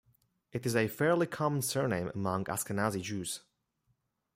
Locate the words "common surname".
1.27-2.11